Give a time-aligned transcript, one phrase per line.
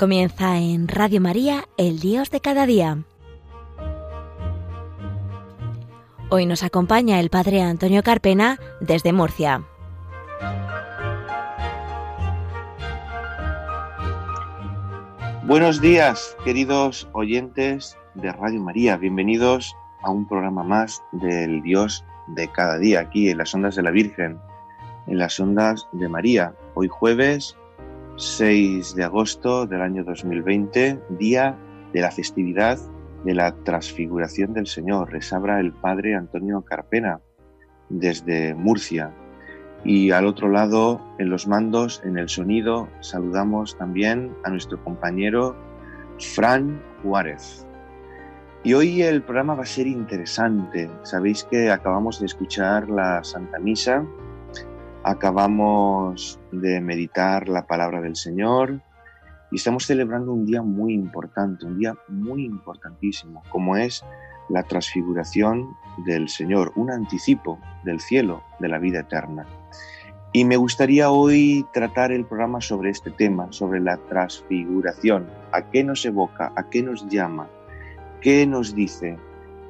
[0.00, 3.04] Comienza en Radio María, el Dios de cada día.
[6.30, 9.62] Hoy nos acompaña el Padre Antonio Carpena desde Murcia.
[15.42, 18.96] Buenos días, queridos oyentes de Radio María.
[18.96, 23.82] Bienvenidos a un programa más del Dios de cada día, aquí en las ondas de
[23.82, 24.38] la Virgen,
[25.08, 26.54] en las ondas de María.
[26.72, 27.54] Hoy jueves
[28.20, 31.56] 6 de agosto del año 2020, día
[31.94, 32.78] de la festividad
[33.24, 35.14] de la transfiguración del Señor.
[35.14, 37.20] Les habla el Padre Antonio Carpena
[37.88, 39.14] desde Murcia.
[39.84, 45.56] Y al otro lado, en los mandos, en el sonido, saludamos también a nuestro compañero
[46.18, 47.66] Fran Juárez.
[48.62, 50.90] Y hoy el programa va a ser interesante.
[51.04, 54.04] Sabéis que acabamos de escuchar la Santa Misa
[55.02, 58.82] Acabamos de meditar la palabra del Señor
[59.50, 64.04] y estamos celebrando un día muy importante, un día muy importantísimo, como es
[64.50, 69.46] la transfiguración del Señor, un anticipo del cielo, de la vida eterna.
[70.34, 75.26] Y me gustaría hoy tratar el programa sobre este tema, sobre la transfiguración.
[75.52, 76.52] ¿A qué nos evoca?
[76.56, 77.48] ¿A qué nos llama?
[78.20, 79.16] ¿Qué nos dice?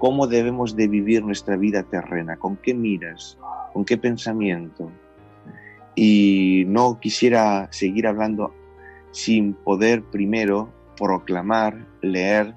[0.00, 2.36] ¿Cómo debemos de vivir nuestra vida terrena?
[2.36, 3.38] ¿Con qué miras?
[3.72, 4.90] ¿Con qué pensamiento?
[6.02, 8.54] Y no quisiera seguir hablando
[9.10, 12.54] sin poder primero proclamar, leer,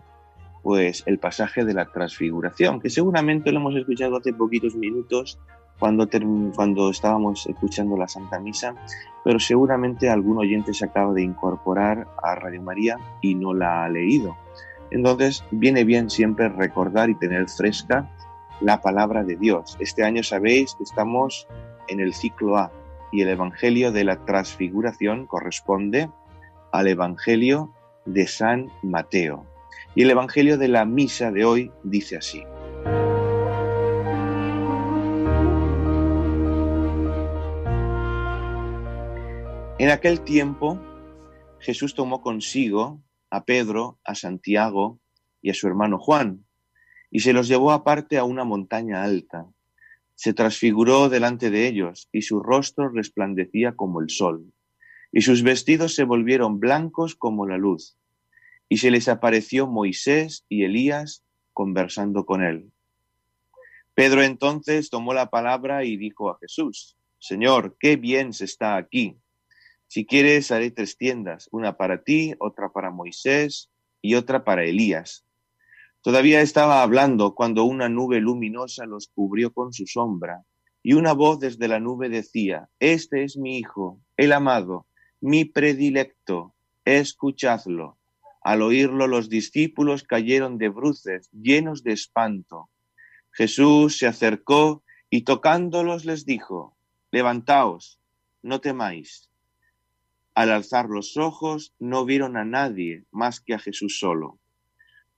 [0.61, 5.41] pues el pasaje de la transfiguración, que seguramente lo hemos escuchado hace poquitos minutos
[5.77, 6.07] cuando,
[6.55, 8.75] cuando estábamos escuchando la Santa Misa,
[9.25, 13.89] pero seguramente algún oyente se acaba de incorporar a Radio María y no la ha
[13.89, 14.37] leído.
[14.89, 18.09] Entonces viene bien siempre recordar y tener fresca
[18.61, 19.75] la palabra de Dios.
[19.81, 21.45] Este año sabéis que estamos
[21.89, 22.71] en el ciclo A,
[23.13, 26.09] y el Evangelio de la Transfiguración corresponde
[26.71, 27.71] al Evangelio
[28.05, 29.45] de San Mateo.
[29.93, 32.43] Y el Evangelio de la Misa de hoy dice así.
[39.77, 40.79] En aquel tiempo
[41.59, 44.99] Jesús tomó consigo a Pedro, a Santiago
[45.39, 46.45] y a su hermano Juan,
[47.11, 49.52] y se los llevó aparte a una montaña alta
[50.23, 54.53] se transfiguró delante de ellos, y su rostro resplandecía como el sol,
[55.11, 57.97] y sus vestidos se volvieron blancos como la luz,
[58.69, 62.71] y se les apareció Moisés y Elías conversando con él.
[63.95, 69.17] Pedro entonces tomó la palabra y dijo a Jesús, Señor, qué bien se está aquí.
[69.87, 73.69] Si quieres, haré tres tiendas, una para ti, otra para Moisés
[74.01, 75.25] y otra para Elías
[76.03, 80.43] Todavía estaba hablando cuando una nube luminosa los cubrió con su sombra,
[80.83, 84.85] y una voz desde la nube decía, Este es mi Hijo, el amado,
[85.21, 87.97] mi predilecto, escuchadlo.
[88.41, 92.69] Al oírlo los discípulos cayeron de bruces, llenos de espanto.
[93.31, 96.75] Jesús se acercó y tocándolos les dijo,
[97.11, 98.01] Levantaos,
[98.41, 99.29] no temáis.
[100.35, 104.41] Al alzar los ojos no vieron a nadie más que a Jesús solo.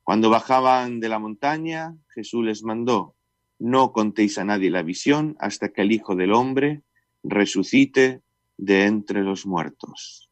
[0.05, 3.15] Cuando bajaban de la montaña, Jesús les mandó,
[3.57, 6.83] no contéis a nadie la visión hasta que el Hijo del Hombre
[7.23, 8.21] resucite
[8.55, 10.29] de entre los muertos.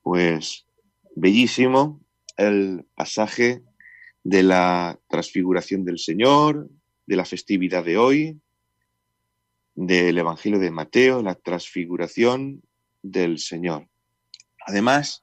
[0.00, 0.64] Pues
[1.14, 2.00] bellísimo
[2.38, 3.62] el pasaje
[4.24, 6.70] de la transfiguración del Señor,
[7.06, 8.40] de la festividad de hoy,
[9.74, 12.62] del Evangelio de Mateo, la transfiguración
[13.02, 13.88] del Señor.
[14.66, 15.22] Además,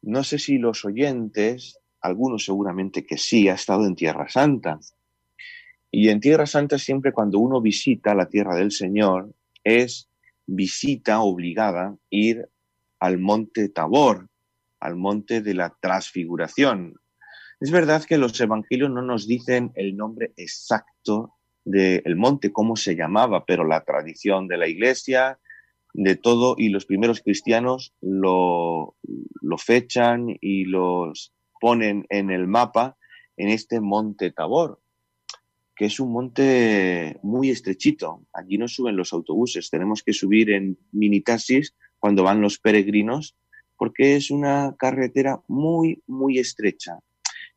[0.00, 4.80] no sé si los oyentes algunos seguramente que sí, ha estado en Tierra Santa.
[5.90, 9.32] Y en Tierra Santa siempre cuando uno visita la tierra del Señor
[9.62, 10.08] es
[10.46, 12.48] visita obligada ir
[12.98, 14.28] al monte Tabor,
[14.80, 16.96] al monte de la transfiguración.
[17.60, 21.34] Es verdad que los evangelios no nos dicen el nombre exacto
[21.64, 25.38] del monte, cómo se llamaba, pero la tradición de la iglesia,
[25.94, 28.96] de todo, y los primeros cristianos lo,
[29.40, 32.96] lo fechan y los ponen en el mapa
[33.36, 34.80] en este monte Tabor,
[35.76, 38.26] que es un monte muy estrechito.
[38.32, 43.36] Allí no suben los autobuses, tenemos que subir en mini taxis cuando van los peregrinos,
[43.76, 46.98] porque es una carretera muy, muy estrecha.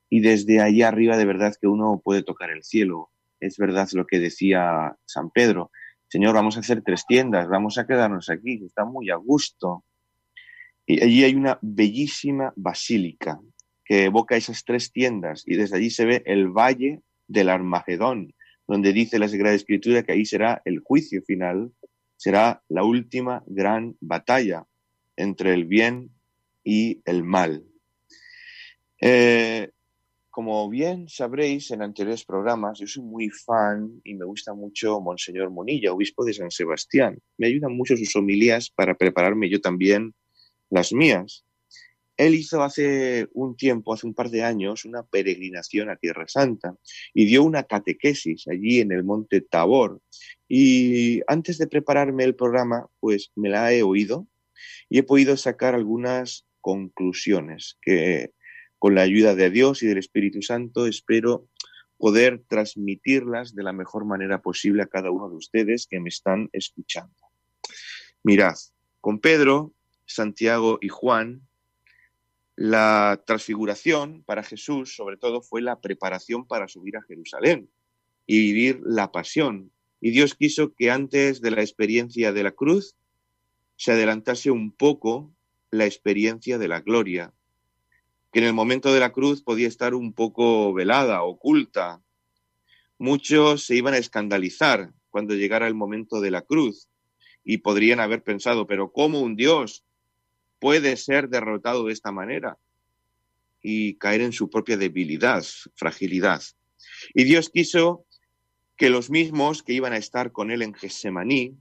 [0.07, 3.09] Y desde allí arriba de verdad que uno puede tocar el cielo.
[3.39, 5.71] Es verdad lo que decía San Pedro.
[6.09, 9.83] Señor, vamos a hacer tres tiendas, vamos a quedarnos aquí, está muy a gusto.
[10.85, 13.41] Y allí hay una bellísima basílica,
[13.85, 18.33] que evoca esas tres tiendas y desde allí se ve el valle del Armagedón,
[18.67, 21.71] donde dice la Sagrada Escritura que ahí será el juicio final,
[22.17, 24.65] será la última gran batalla
[25.15, 26.09] entre el bien
[26.63, 27.63] y el mal.
[28.99, 29.69] Eh,
[30.35, 35.49] como bien sabréis en anteriores programas, yo soy muy fan y me gusta mucho Monseñor
[35.49, 37.17] Monilla, obispo de San Sebastián.
[37.37, 40.13] Me ayudan mucho sus homilías para prepararme yo también
[40.69, 41.44] las mías.
[42.17, 46.75] Él hizo hace un tiempo, hace un par de años, una peregrinación a Tierra Santa
[47.13, 50.01] y dio una catequesis allí en el monte Tabor.
[50.47, 54.27] Y antes de prepararme el programa, pues me la he oído
[54.89, 58.31] y he podido sacar algunas conclusiones que
[58.79, 61.47] con la ayuda de Dios y del Espíritu Santo, espero
[61.97, 66.49] poder transmitirlas de la mejor manera posible a cada uno de ustedes que me están
[66.53, 67.15] escuchando.
[68.23, 68.55] Mirad,
[69.01, 69.73] con Pedro,
[70.05, 71.47] Santiago y Juan,
[72.55, 77.69] la transfiguración para Jesús, sobre todo, fue la preparación para subir a Jerusalén
[78.25, 79.71] y vivir la pasión.
[79.99, 82.95] Y Dios quiso que antes de la experiencia de la cruz
[83.75, 85.33] se adelantase un poco
[85.71, 87.33] la experiencia de la gloria,
[88.31, 92.01] que en el momento de la cruz podía estar un poco velada, oculta.
[92.97, 96.87] Muchos se iban a escandalizar cuando llegara el momento de la cruz
[97.43, 99.84] y podrían haber pensado, pero ¿cómo un Dios
[100.59, 102.57] puede ser derrotado de esta manera?
[103.61, 105.43] Y caer en su propia debilidad,
[105.75, 106.43] fragilidad.
[107.13, 108.05] Y Dios quiso
[108.77, 111.57] que los mismos que iban a estar con él en Getsemaní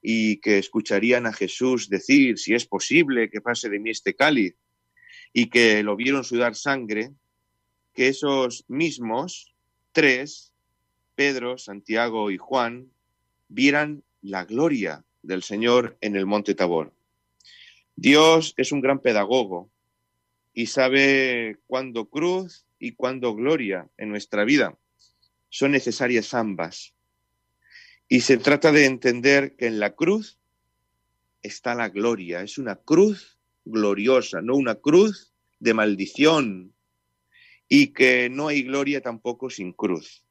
[0.00, 4.54] y que escucharían a Jesús decir, si es posible que pase de mí este cáliz,
[5.32, 7.12] y que lo vieron sudar sangre,
[7.94, 9.54] que esos mismos
[9.92, 10.52] tres,
[11.14, 12.90] Pedro, Santiago y Juan,
[13.48, 16.92] vieran la gloria del Señor en el monte Tabor.
[18.00, 19.70] Dios es un gran pedagogo
[20.54, 24.78] y sabe cuándo cruz y cuándo gloria en nuestra vida.
[25.50, 26.94] Son necesarias ambas.
[28.08, 30.38] Y se trata de entender que en la cruz
[31.42, 32.40] está la gloria.
[32.40, 36.72] Es una cruz gloriosa, no una cruz de maldición,
[37.68, 40.24] y que no hay gloria tampoco sin cruz.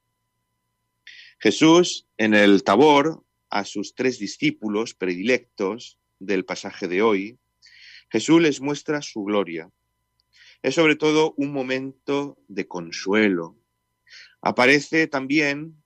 [1.38, 7.38] Jesús en el Tabor, a sus tres discípulos predilectos del pasaje de hoy,
[8.10, 9.70] Jesús les muestra su gloria.
[10.62, 13.56] Es sobre todo un momento de consuelo.
[14.42, 15.82] Aparece también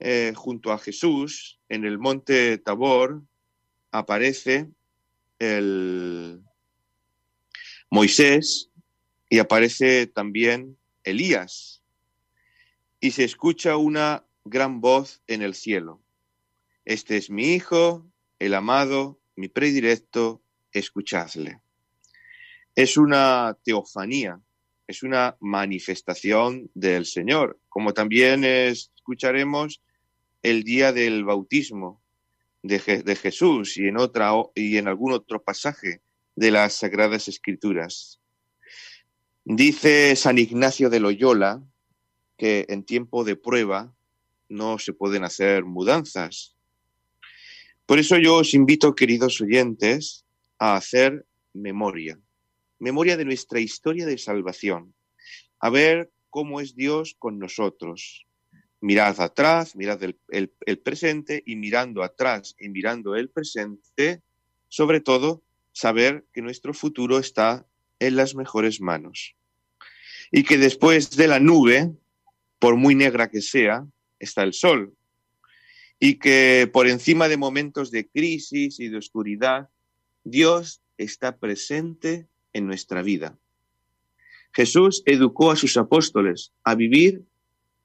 [0.00, 3.22] eh, junto a Jesús en el monte Tabor,
[3.90, 4.68] aparece
[5.38, 6.42] el,
[7.90, 8.70] Moisés
[9.30, 11.82] y aparece también Elías
[13.00, 16.02] y se escucha una gran voz en el cielo.
[16.84, 18.06] Este es mi Hijo,
[18.38, 20.42] el amado, mi predilecto,
[20.72, 21.60] escuchadle.
[22.74, 24.40] Es una teofanía,
[24.86, 29.82] es una manifestación del Señor, como también escucharemos
[30.42, 32.02] el día del bautismo
[32.62, 32.78] de,
[33.16, 36.02] Jesús y en, otra, y en algún otro pasaje
[36.36, 38.20] de las Sagradas Escrituras.
[39.44, 41.62] Dice San Ignacio de Loyola
[42.36, 43.94] que en tiempo de prueba
[44.48, 46.54] no se pueden hacer mudanzas.
[47.86, 50.24] Por eso yo os invito, queridos oyentes,
[50.58, 52.18] a hacer memoria,
[52.78, 54.94] memoria de nuestra historia de salvación,
[55.60, 58.26] a ver cómo es Dios con nosotros.
[58.80, 64.22] Mirad atrás, mirad el, el presente y mirando atrás y mirando el presente,
[64.68, 65.42] sobre todo,
[65.72, 67.66] saber que nuestro futuro está
[67.98, 69.34] en las mejores manos.
[70.30, 71.92] Y que después de la nube,
[72.58, 73.86] por muy negra que sea,
[74.18, 74.94] está el sol.
[75.98, 79.68] Y que por encima de momentos de crisis y de oscuridad,
[80.22, 83.38] Dios está presente en nuestra vida.
[84.52, 87.24] Jesús educó a sus apóstoles a vivir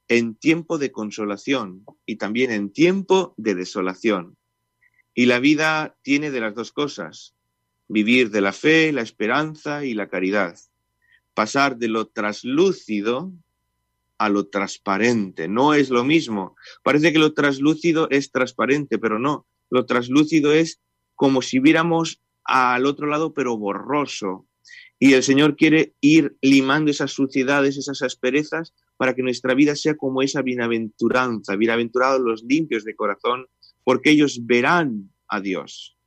[0.07, 4.37] en tiempo de consolación y también en tiempo de desolación.
[5.13, 7.35] Y la vida tiene de las dos cosas,
[7.87, 10.57] vivir de la fe, la esperanza y la caridad,
[11.33, 13.31] pasar de lo traslúcido
[14.17, 15.47] a lo transparente.
[15.47, 16.55] No es lo mismo.
[16.83, 19.45] Parece que lo traslúcido es transparente, pero no.
[19.69, 20.79] Lo traslúcido es
[21.15, 24.45] como si viéramos al otro lado, pero borroso.
[25.03, 29.97] Y el Señor quiere ir limando esas suciedades, esas asperezas, para que nuestra vida sea
[29.97, 31.57] como esa bienaventuranza.
[31.57, 33.47] Bienaventurados los limpios de corazón,
[33.83, 35.97] porque ellos verán a Dios.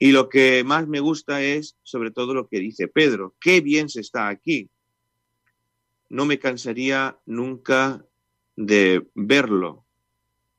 [0.00, 3.88] Y lo que más me gusta es sobre todo lo que dice Pedro, qué bien
[3.88, 4.68] se está aquí.
[6.08, 8.04] No me cansaría nunca
[8.56, 9.86] de verlo,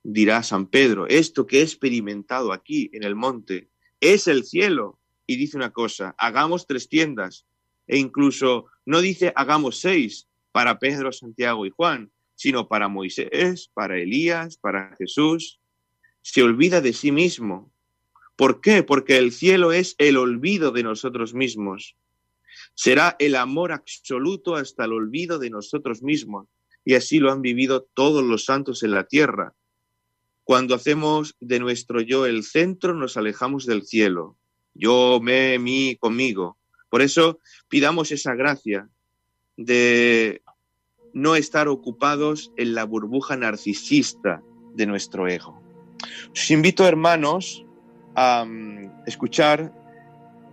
[0.02, 1.08] dirá San Pedro.
[1.08, 3.68] Esto que he experimentado aquí en el monte
[4.00, 4.98] es el cielo.
[5.28, 7.46] Y dice una cosa, hagamos tres tiendas.
[7.86, 14.00] E incluso no dice hagamos seis para Pedro, Santiago y Juan, sino para Moisés, para
[14.00, 15.60] Elías, para Jesús.
[16.22, 17.72] Se olvida de sí mismo
[18.38, 18.84] ¿Por qué?
[18.84, 21.98] Porque el cielo es el olvido de nosotros mismos.
[22.76, 26.48] Será el amor absoluto hasta el olvido de nosotros mismos.
[26.86, 29.56] Y así lo han vivido todos los santos en la tierra.
[30.44, 34.38] Cuando hacemos de nuestro yo el centro, nos alejamos del cielo.
[34.78, 36.58] Yo, me, mí, conmigo.
[36.90, 38.90] Por eso pidamos esa gracia
[39.58, 40.42] de
[41.14, 44.42] no estar ocupados en la burbuja narcisista
[44.74, 45.62] de nuestro ego.
[46.32, 47.66] Os invito, hermanos,
[48.16, 49.74] a mm, escuchar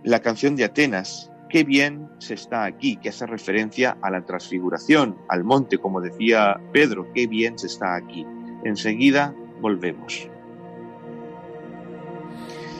[0.03, 5.15] la canción de Atenas, Qué bien se está aquí, que hace referencia a la transfiguración,
[5.29, 8.25] al monte, como decía Pedro, qué bien se está aquí.
[8.63, 10.27] Enseguida volvemos.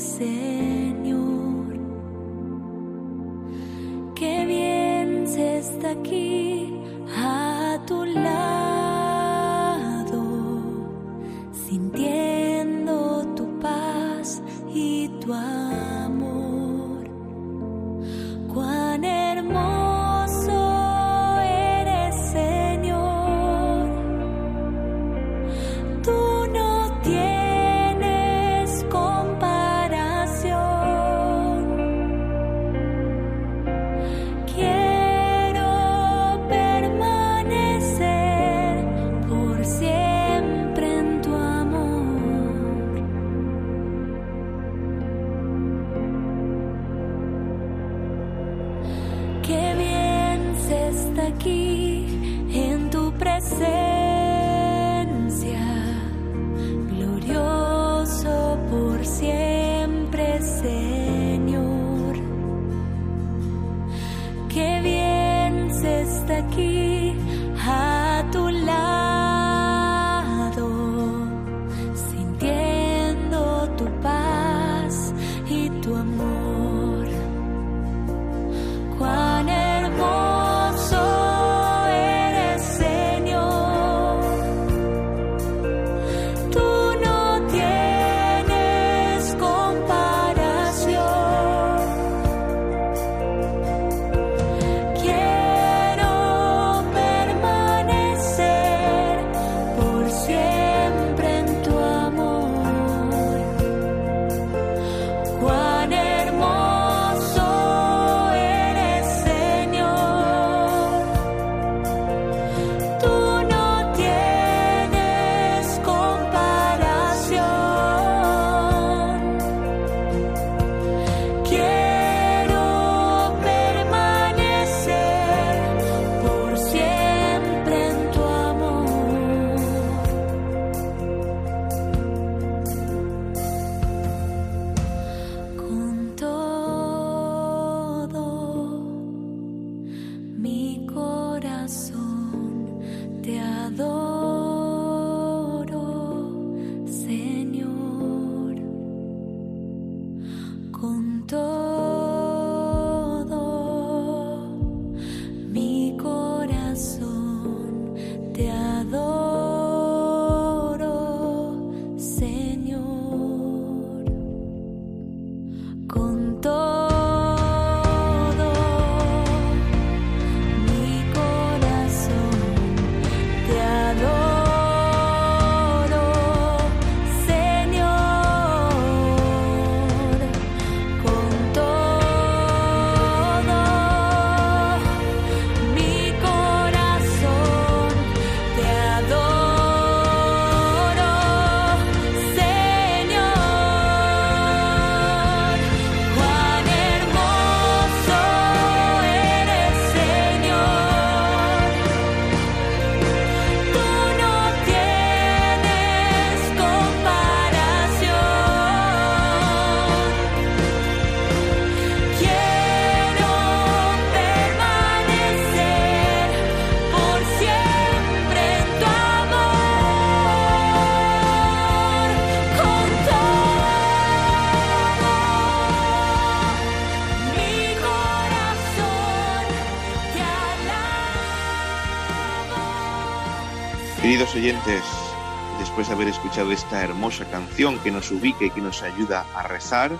[235.59, 239.43] Después de haber escuchado esta hermosa canción que nos ubica y que nos ayuda a
[239.43, 239.91] rezar,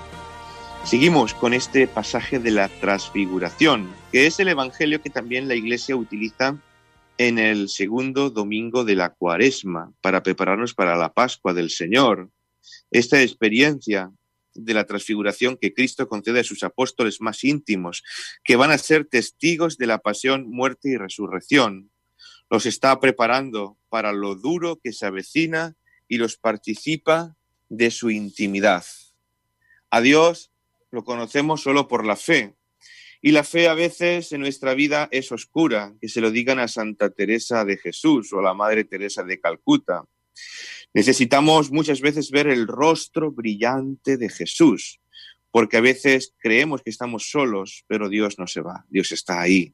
[0.88, 5.98] Seguimos con este pasaje de la transfiguración, que es el Evangelio que también la Iglesia
[5.98, 6.62] utiliza
[7.18, 12.30] en el segundo domingo de la cuaresma para prepararnos para la Pascua del Señor.
[12.90, 14.14] Esta experiencia
[14.54, 18.02] de la transfiguración que Cristo concede a sus apóstoles más íntimos,
[18.42, 21.92] que van a ser testigos de la pasión, muerte y resurrección.
[22.50, 25.76] Los está preparando para lo duro que se avecina
[26.08, 27.36] y los participa
[27.70, 28.86] de su intimidad.
[29.90, 30.52] A Dios
[30.92, 32.56] lo conocemos solo por la fe.
[33.22, 36.68] Y la fe a veces en nuestra vida es oscura, que se lo digan a
[36.68, 40.04] Santa Teresa de Jesús o a la Madre Teresa de Calcuta.
[40.94, 45.00] Necesitamos muchas veces ver el rostro brillante de Jesús,
[45.52, 49.74] porque a veces creemos que estamos solos, pero Dios no se va, Dios está ahí.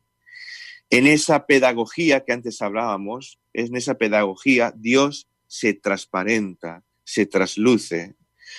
[0.90, 8.16] En esa pedagogía que antes hablábamos, en esa pedagogía Dios se transparenta, se trasluce.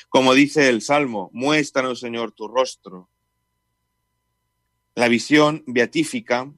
[0.09, 3.09] Como dice el Salmo, muéstranos Señor tu rostro.
[4.95, 6.53] La visión beatífica,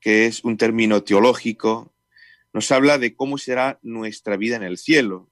[0.00, 1.92] que es un término teológico,
[2.52, 5.30] nos habla de cómo será nuestra vida en el cielo.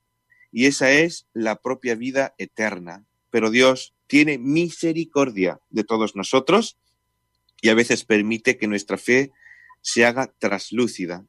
[0.51, 3.07] Y esa es la propia vida eterna.
[3.31, 6.77] Pero Dios tiene misericordia de todos nosotros
[7.63, 9.31] y a veces permite que nuestra fe
[9.81, 11.25] se haga traslúcida.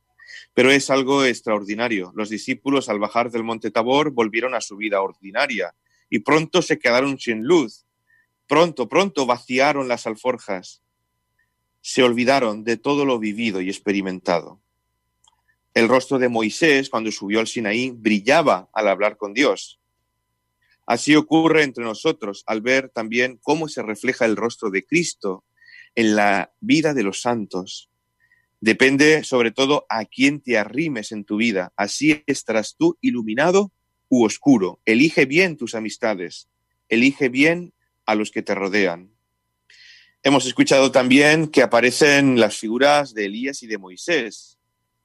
[0.53, 2.11] Pero es algo extraordinario.
[2.15, 5.75] Los discípulos al bajar del monte Tabor volvieron a su vida ordinaria
[6.09, 7.85] y pronto se quedaron sin luz.
[8.47, 10.81] Pronto, pronto vaciaron las alforjas.
[11.81, 14.59] Se olvidaron de todo lo vivido y experimentado.
[15.75, 19.79] El rostro de Moisés, cuando subió al Sinaí, brillaba al hablar con Dios.
[20.87, 25.43] Así ocurre entre nosotros al ver también cómo se refleja el rostro de Cristo
[25.95, 27.89] en la vida de los santos.
[28.59, 31.73] Depende sobre todo a quién te arrimes en tu vida.
[31.75, 33.71] Así estarás tú iluminado
[34.09, 34.79] u oscuro.
[34.85, 36.47] Elige bien tus amistades.
[36.87, 37.73] Elige bien
[38.05, 39.11] a los que te rodean.
[40.23, 44.57] Hemos escuchado también que aparecen las figuras de Elías y de Moisés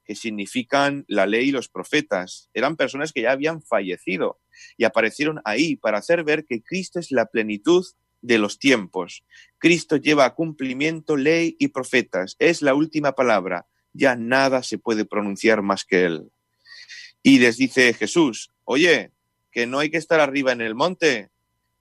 [0.09, 2.49] que significan la ley y los profetas.
[2.55, 4.39] Eran personas que ya habían fallecido
[4.75, 7.85] y aparecieron ahí para hacer ver que Cristo es la plenitud
[8.21, 9.23] de los tiempos.
[9.57, 12.35] Cristo lleva a cumplimiento ley y profetas.
[12.39, 13.67] Es la última palabra.
[13.93, 16.31] Ya nada se puede pronunciar más que Él.
[17.21, 19.11] Y les dice Jesús, oye,
[19.51, 21.29] que no hay que estar arriba en el monte,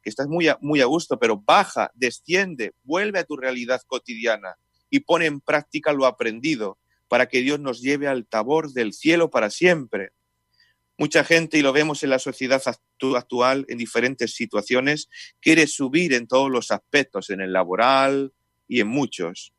[0.02, 4.56] que estás muy a, muy a gusto, pero baja, desciende, vuelve a tu realidad cotidiana
[4.90, 9.30] y pone en práctica lo aprendido para que Dios nos lleve al tabor del cielo
[9.30, 10.10] para siempre.
[10.98, 15.08] Mucha gente, y lo vemos en la sociedad actual, en diferentes situaciones,
[15.40, 18.32] quiere subir en todos los aspectos, en el laboral
[18.66, 19.54] y en muchos,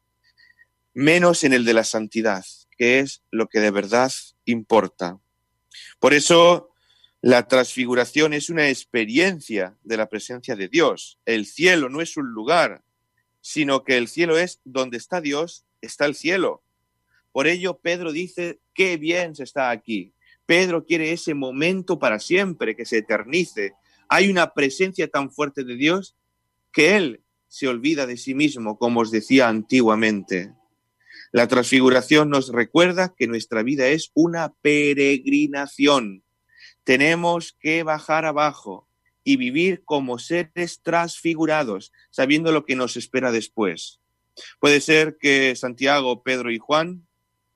[0.94, 2.44] menos en el de la santidad,
[2.78, 4.12] que es lo que de verdad
[4.44, 5.18] importa.
[6.00, 6.74] Por eso,
[7.22, 11.20] la transfiguración es una experiencia de la presencia de Dios.
[11.26, 12.84] El cielo no es un lugar,
[13.40, 16.64] sino que el cielo es donde está Dios, está el cielo.
[17.32, 20.14] Por ello, Pedro dice, qué bien se está aquí.
[20.50, 23.74] Pedro quiere ese momento para siempre, que se eternice.
[24.08, 26.16] Hay una presencia tan fuerte de Dios
[26.74, 30.56] que Él se olvida de sí mismo, como os decía antiguamente.
[31.32, 36.24] La transfiguración nos recuerda que nuestra vida es una peregrinación.
[36.84, 38.88] Tenemos que bajar abajo
[39.24, 44.00] y vivir como seres transfigurados, sabiendo lo que nos espera después.
[44.60, 47.08] Puede ser que Santiago, Pedro y Juan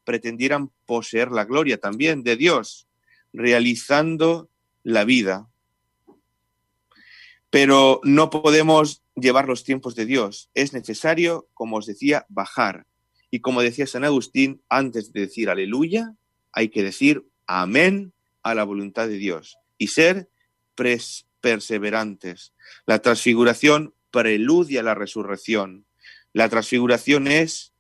[0.04, 2.88] pretendieran poseer la gloria también de Dios,
[3.32, 4.50] realizando
[4.84, 5.48] la vida.
[7.50, 10.50] Pero no podemos llevar los tiempos de Dios.
[10.54, 12.86] Es necesario, como os decía, bajar.
[13.30, 16.16] Y como decía San Agustín, antes de decir aleluya,
[16.52, 18.14] hay que decir amén
[18.44, 20.30] a la voluntad de Dios y ser
[21.42, 22.54] perseverantes.
[22.86, 25.86] La transfiguración preludia la resurrección.
[26.34, 27.73] La transfiguración es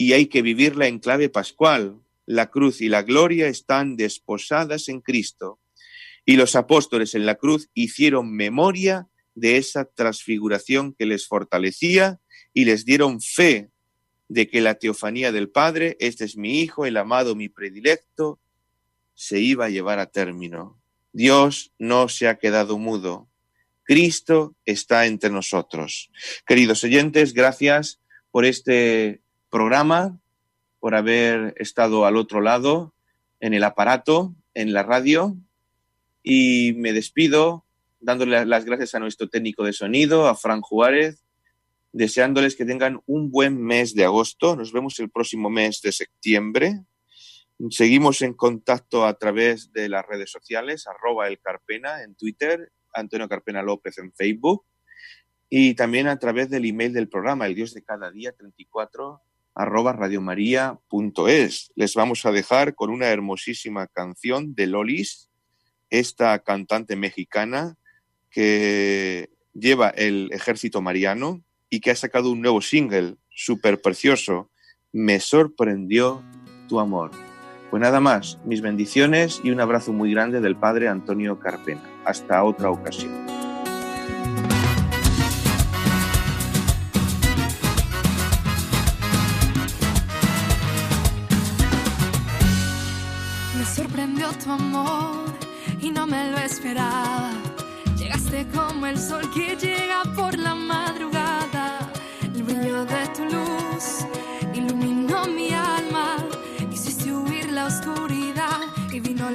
[0.00, 2.00] y hay que vivirla en clave pascual.
[2.24, 5.60] La cruz y la gloria están desposadas en Cristo.
[6.24, 12.18] Y los apóstoles en la cruz hicieron memoria de esa transfiguración que les fortalecía
[12.54, 13.68] y les dieron fe
[14.30, 18.40] de que la teofanía del Padre, este es mi Hijo, el amado, mi predilecto,
[19.12, 20.80] se iba a llevar a término.
[21.12, 23.28] Dios no se ha quedado mudo.
[23.82, 26.10] Cristo está entre nosotros.
[26.46, 30.18] Queridos oyentes, gracias por este programa,
[30.78, 32.94] por haber estado al otro lado,
[33.40, 35.36] en el aparato, en la radio.
[36.22, 37.64] Y me despido
[38.00, 41.24] dándole las gracias a nuestro técnico de sonido, a Fran Juárez,
[41.92, 44.56] deseándoles que tengan un buen mes de agosto.
[44.56, 46.80] Nos vemos el próximo mes de septiembre.
[47.68, 53.28] Seguimos en contacto a través de las redes sociales, arroba el Carpena en Twitter, Antonio
[53.28, 54.64] Carpena López en Facebook
[55.52, 59.20] y también a través del email del programa, el Dios de cada día 34
[59.54, 61.72] arroba radiomaria.es.
[61.74, 65.30] Les vamos a dejar con una hermosísima canción de Lolis,
[65.90, 67.76] esta cantante mexicana
[68.30, 74.50] que lleva el ejército mariano y que ha sacado un nuevo single súper precioso,
[74.92, 76.24] Me sorprendió
[76.68, 77.12] tu amor.
[77.70, 81.82] Pues nada más, mis bendiciones y un abrazo muy grande del padre Antonio Carpena.
[82.04, 83.39] Hasta otra ocasión.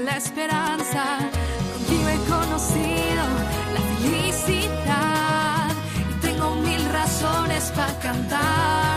[0.03, 1.19] la esperanza.
[1.73, 3.23] Contigo he conocido
[3.73, 5.71] la felicidad
[6.09, 8.94] y tengo mil razones para cantar.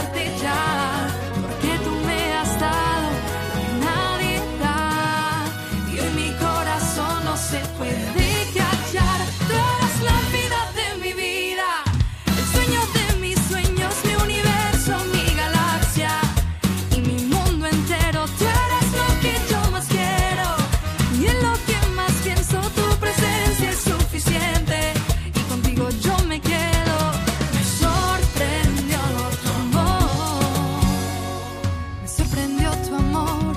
[32.86, 33.54] tu amor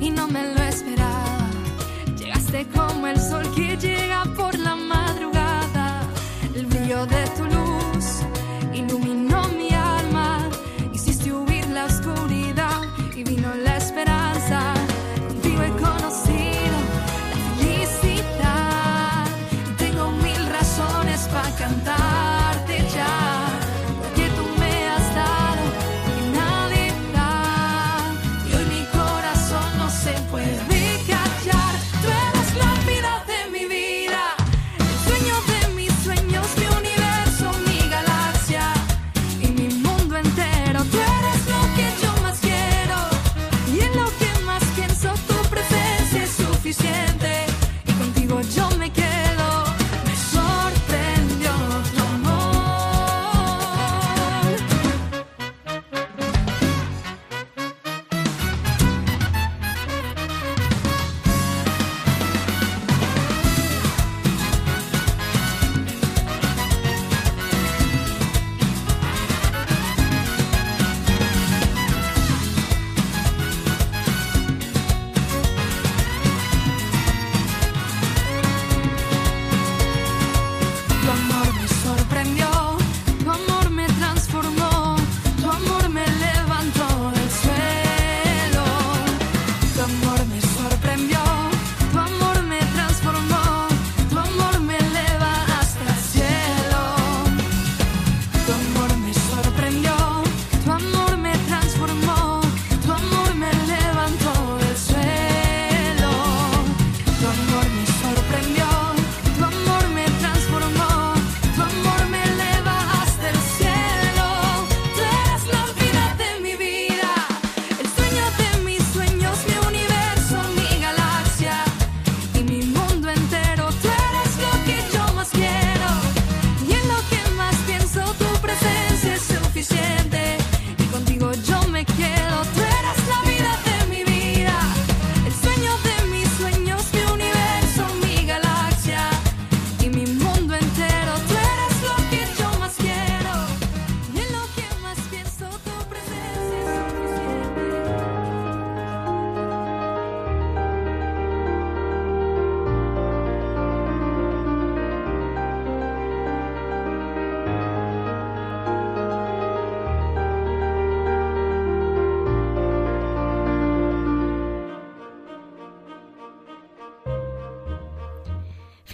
[0.00, 1.50] y no me lo esperaba.
[2.16, 6.02] Llegaste como el sol que llega por la madrugada,
[6.54, 7.57] el brillo de tu luz.